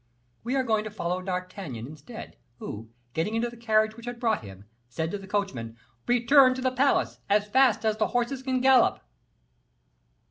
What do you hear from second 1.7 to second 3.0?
instead, who,